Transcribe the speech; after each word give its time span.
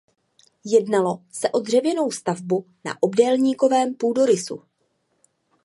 Jednalo 0.65 1.23
se 1.31 1.49
o 1.49 1.59
dřevěnou 1.59 2.11
stavbu 2.11 2.65
na 2.85 2.97
obdélníkovém 3.01 3.95
půdorysu. 3.95 4.63